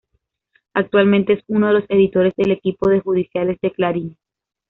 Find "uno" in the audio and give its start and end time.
1.47-1.67